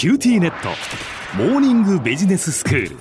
[0.00, 0.70] QTnet。
[1.36, 2.96] モーニングビジネススクール。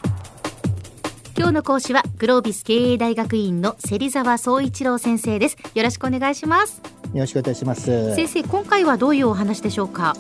[1.38, 5.56] 今日の講師はグロービス経営大学院の芹沢宗一郎先生です。
[5.76, 6.82] よろしくお願いします。
[7.14, 8.14] よろしくお願いします。
[8.16, 10.14] 先生今回はどういうお話でしょうか？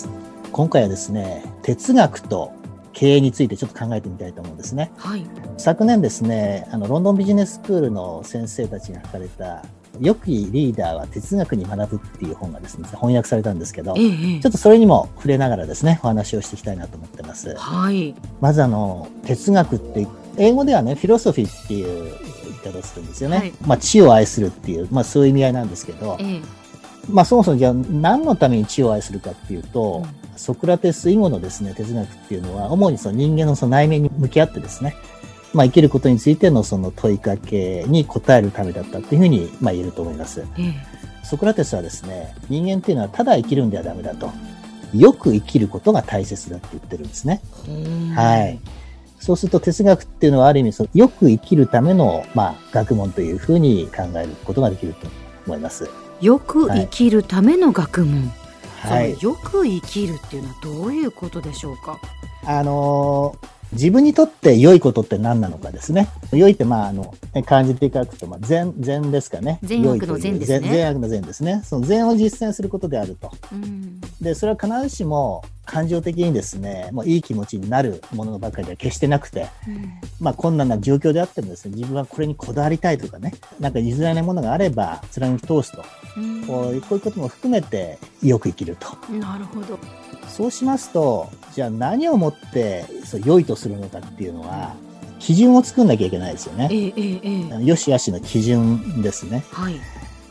[0.53, 2.53] 今回はですね哲学と
[2.93, 5.25] 経営についてちょっと考えてみたいと思うんですね、はい、
[5.57, 9.65] 昨年ですねあのロンドンビジネススクールの先生たちが書かれた
[9.99, 14.01] 良きリーダーは哲学に学ぶっていう本がですね、翻訳されたんですけど、え
[14.37, 17.55] え、ちょっとそれにも触れながらですね、お話をしていきたいなと思ってます。
[17.55, 18.15] はい。
[18.39, 20.07] まずあの、哲学って
[20.37, 23.37] 英語ではね、フィロソフィーっていう言い方をするんですよね。
[23.37, 26.41] はい、まあ、知を愛するっていう、まあ、そういう意味合いなんですけど、え、
[27.09, 34.95] まあ、そもそもじゃあ何のために知を愛するかっていうと、うん、ソクラテス以後のですね、哲学っていうのは、主にその人間のその内面に向き合ってですね、
[35.53, 40.43] まあ、生きることについてのその問いかけに答えるためだったっていうふうに、まあ、言えると思います。
[41.23, 44.31] ソクラテスはですね、人間っていうのはただ生きるんではダメだと。
[44.93, 47.41] よく生きることが大切だって言ってるんですね。
[48.15, 48.59] はい。
[49.19, 55.07] そうすると哲学っていうのはある意味その、よく生きるための、まあ、学問というふうに考えることができると
[55.45, 55.89] 思います。
[56.21, 58.31] よく生きるための学問。
[58.81, 59.15] はい。
[59.21, 61.99] よく生きるっていうのはどういうことでしょうか？
[62.45, 66.09] あのー自分にとって良いことって何なのかですね。
[66.31, 67.13] 良いって、まあ、あの、
[67.45, 69.59] 漢字で書くと、まあ、善、善ですかね。
[69.61, 70.69] 善悪の善ですね。
[70.69, 71.61] 善悪の善ですね。
[71.63, 73.31] その善を実践することであると。
[73.51, 85.83] うん、で、それは必ずしも感情的にですね、もういい気持ちになるものばかりでは決してなくて、うん、まあ、困難な状況であってもですね、自分はこれにこだわりたいとかね、なんか譲らないものがあれば貫き通すと。
[86.17, 88.87] うん、こういうことも含めてよく生きると。
[89.11, 89.79] なるほど。
[90.27, 94.75] そうしますと、じゃあ何をもってそう良いとするのかっていうのは、
[95.19, 96.69] 基準を作んなきゃいけないですよね。
[96.71, 99.43] えええ、よしあしの基準ですね。
[99.51, 99.75] はい。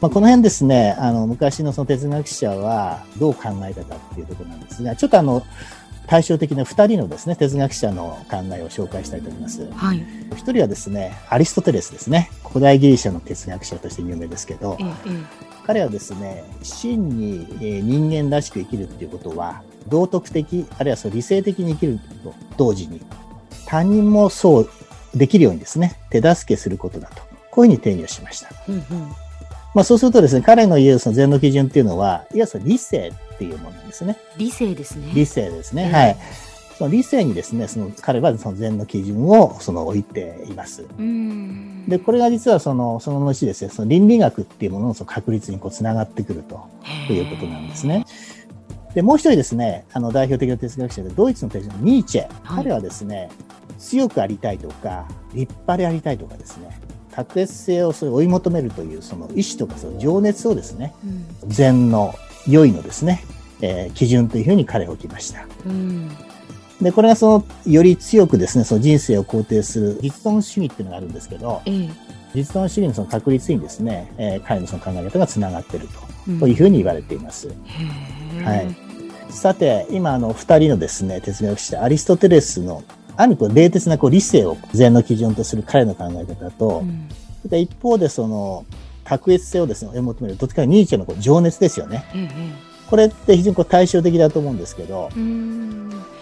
[0.00, 5.42] まあ、この辺ですね、あの、昔のその哲学者はどう考えたかっていうところなんですが、ちょっとあの、
[6.08, 9.70] 対照的な2人のですね、哲学者の考えを紹介したいと思います。
[9.72, 9.98] はい。
[10.30, 12.30] 1人はですね、アリストテレスですね。
[12.48, 14.86] 古代ギリシャの哲学者として有名ですけど、ええ、
[15.66, 17.46] 彼はですね、真に
[17.82, 23.02] 人間らしく生きるっていうことは、道徳的、あるいはその理性的に生きると同時に、
[23.66, 24.70] 他人もそう
[25.14, 27.22] できるようにですね、手助けすることだと。
[27.50, 28.48] こういうふうに定義をしました。
[28.66, 28.82] うんうん、
[29.74, 34.16] まあそうするとですね、彼の言うその禅の基準っていうのは、いわゆる理性っていうものですね。
[34.36, 35.12] 理性ですね。
[35.14, 35.92] 理性ですね。
[35.92, 36.16] はい。
[36.76, 40.84] その理性にですね、その彼はその禅の基準をその置いています。
[41.86, 46.68] で、これが実はその、その後ですね、その倫理学っていうもののその確率にこう繋がってくると
[47.12, 48.04] いうことなんですね。
[48.94, 52.22] で、もう一人ですね、あの代表的な哲学者で、ドイツの哲学者ニーチェ。
[52.22, 52.28] は
[52.60, 53.28] い、彼はですね、
[53.78, 60.94] 強くありたいとか、立派でありたいとかですね、卓越性をそれ追い求めるというその意志とかその情熱をですね、
[61.42, 62.14] うん、善の
[62.48, 63.24] 良いのですね、
[63.60, 65.46] えー、基準というふうに彼は置きました。
[65.66, 66.08] うん、
[66.80, 71.90] で、これがその、より強くですね、その人生を肯定する実存主義っていうのがあるんですけど、えー、
[72.34, 75.94] 実存主義のその確率にですね、えー、彼のその考え方がつながっていると、
[76.28, 77.48] うん、というふうに言われています。
[78.44, 78.76] はい。
[79.30, 82.82] さて、今、あの、二人のですね、哲学者、アリストテレスの、
[83.16, 88.64] あるこう、冷徹なこう理性を禅の基準とする彼の考え方と、うん、一方でその、
[89.08, 92.04] 卓越性をですね、追い求める、どっちかニーチェのこう情熱ですよね。
[92.14, 92.30] うんうん、
[92.88, 95.08] これって非常にこう対照的だと思うんですけど、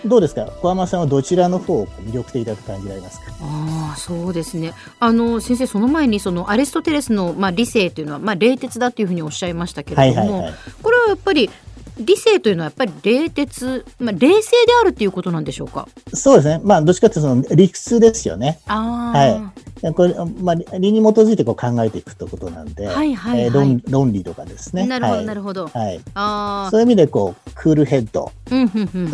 [0.04, 0.46] どうですか？
[0.62, 3.32] 小浜さんはどちらの方を魅力的だと感じられますか？
[3.40, 11.50] ああそうですねあの先生その前にそのアリストテレスの、まあ、理性というのは、まあ、冷徹だというふうにおっしゃいましたけれども、はいはいはい、これはやっぱり
[11.98, 15.88] 理性というのはやっぱり冷徹、まあ、冷静であるっていうことなんでしょうか？
[16.12, 16.60] そうですね。
[16.62, 18.60] まあ、どっちかというとその理屈ですよね。
[18.66, 19.75] はい。
[19.92, 24.86] これ、まあ、理に基づいてこう考えていくということなんで、はいはいはい、えー、論論理とかですね。
[24.86, 25.66] なるほど、はい、なるほど。
[25.68, 26.00] はい。
[26.14, 28.32] あそういう意味で、こう、クールヘッド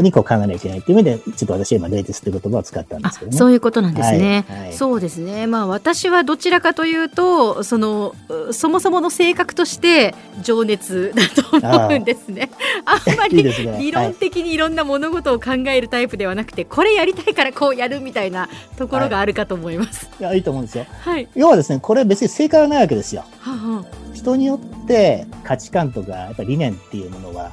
[0.03, 3.37] にこう考えなきゃいけないという意味で、ちょっと私は今、冷徹という言葉を使ったんですけどね。
[3.37, 4.45] そういうことなんですね。
[4.49, 5.47] はいはい、そうですね。
[5.47, 8.15] まあ、私はどちらかというと、その、
[8.53, 12.51] そもそもの性格として、情熱だと思うんですね。
[12.85, 13.43] あんまり
[13.79, 20.09] 理論的にいろんな物事を考えるタイプではなくて、これやりたいからこうやるみたいなところがあるかと思います。
[20.19, 20.87] いやいいと思うんですよ。
[21.01, 23.25] はい、要はですねこれ別に正解はないわけですよ。
[23.41, 27.51] はは人によって価値観とかやっぱ理念っていうものは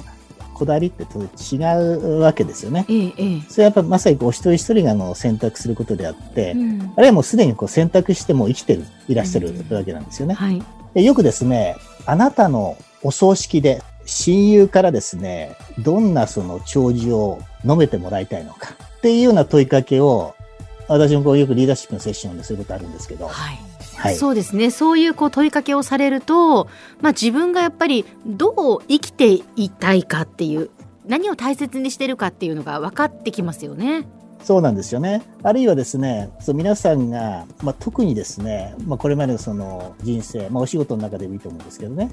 [0.54, 2.86] こだわりって違うわけですよね。
[2.88, 10.36] ええ、それはやっぱまさにこう一人一人がの選択することであって、うん、あるいはもうすでにこう選択しても生きてるいらっしゃるわけなんですよね。
[10.38, 10.62] うんはい、
[10.94, 20.34] でよくですねあなたのお葬式で親友からですね、どんなその弔辞を述べてもらいたいのかっていうような問いかけを、
[20.94, 23.58] 私もこうよくリーダーシップのセッションでそういうことあるんですけど、はい
[23.96, 26.64] はい、そうですねそういうこう問いかけをされると、
[27.00, 30.70] まあ、自分がやっぱりどう生きていたいかっていう
[31.06, 34.06] 何を大切にしてるかっていうのが分かってきますよね。
[34.42, 35.22] そうなんですよね。
[35.42, 42.10] あるいはですね、そう皆さんが、まあ、特にですね、まあ、これまでのその人生、まあ、お仕事の中でもいいと思うんですけどね、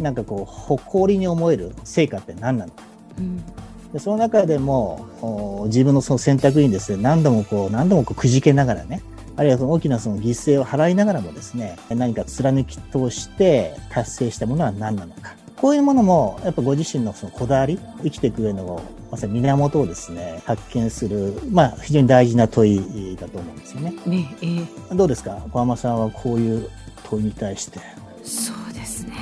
[0.00, 2.82] なんかこう、誇りに思える成果って何なのか。
[3.18, 3.44] うん、
[3.92, 9.02] でその中でも、自分のその選択にですね、何度もこう、何度もこうくじけながらね、
[9.36, 15.36] あるいはその大きなその犠牲を払いながらもですね、何か貫き通して達成したものは何なのか。
[15.56, 18.80] こういうものも、やっぱご自身のそのこだわり、生きていく上の
[19.10, 23.94] まさに源をですね、発見する、まあ、非常に大事な問いだと思うんですよね。
[24.06, 25.38] ねえー、どうですか？
[25.50, 26.68] 小浜さんはこういう
[27.04, 27.80] 問いに対して。
[28.22, 29.14] そうですね。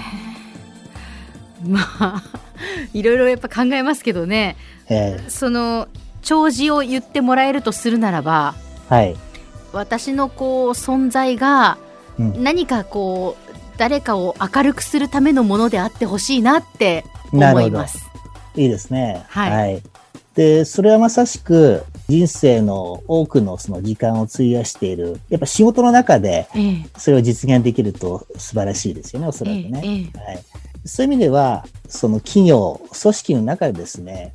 [1.64, 2.22] まあ、
[2.94, 4.56] いろいろやっぱ考えますけどね。
[4.88, 5.88] えー、その、
[6.22, 8.54] 弔辞を言ってもらえるとするならば、
[8.88, 9.16] はい。
[9.72, 11.78] 私のこう、存在が、
[12.18, 18.06] 何かこう、誰かを明るくするためのものであってほしいなって思います。
[18.56, 19.24] いいですね。
[19.28, 19.50] はい。
[19.50, 19.82] はい、
[20.34, 26.48] で、それはまさしく人生の多くのその時間を費やしている、やっぱ仕事の中で
[26.96, 30.10] それを実現できると素晴らしいですよね、おそらくね。
[30.14, 30.44] えはい、
[30.86, 34.32] そういう意味では、その企業、組織の中でですね、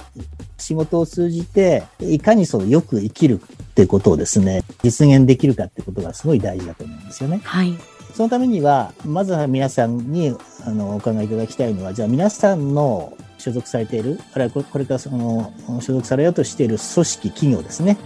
[0.57, 7.41] 仕事を通じて、いかにそのよく生きるってことをですね、実現できるかってことがすごい大事だと思うんですよね。
[7.43, 7.73] はい。
[8.13, 17.97] そのためには、まずは皆さんにあのお考えいただきたいのは、じゃあ皆さんの所属されている、あるいはこれからその所属されようとしている組織、企業ですね、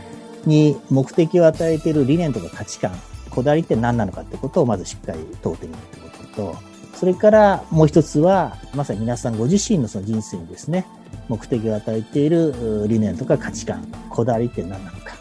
[0.46, 2.92] に目的を与えている理念とか価値観、
[3.30, 10.86] こだわりって何なのかってことをまずしっかり問うてみるということと、それからもう一つは、まさに皆さんご自身のその人生にですね、
[11.28, 15.16] 目的を与えている理念とか価値観、こだわりって何なのか。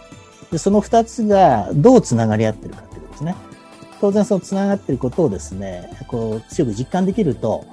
[0.52, 3.34] でその二つがどう繋がり合ってるかっていうことですね。
[4.00, 7.64] 当然その繋がっていることをですね、こう強く実感できると、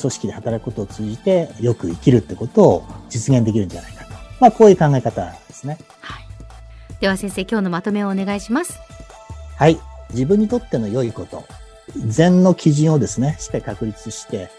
[0.00, 4.12] 組織で働くことを通じてよく生きるってことを実現できるんじゃないかと。
[4.40, 5.78] まあ、こういう考え方ですね。
[6.00, 6.22] はい。
[7.00, 8.78] では先生、今日のまとめをお願いします。
[9.56, 9.78] はい。
[10.10, 11.44] 自分にとっての良いこと、
[11.96, 14.50] 善の基準をですね、しっかり確立して、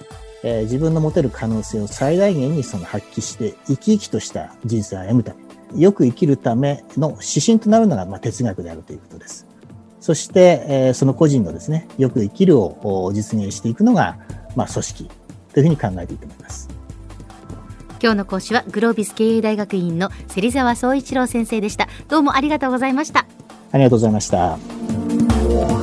[0.43, 9.47] えー、自分の持てる可能性を最大限にその発揮して、生き生きとした人生を歩むため、よく生きるための指針となるのが、まあ、哲学であるということです。
[9.99, 14.17] そして、えー、その個人のですね、よく生きるを実現していくのが、
[14.55, 15.09] まあ、組織
[15.53, 16.69] というふうに考えていいと思います。
[18.01, 21.87] 今日の講師はグロービス経営大学院の芹沢総一郎先生でした。
[22.09, 23.25] どうもありがとうございました。
[23.71, 25.82] ありがとうございました。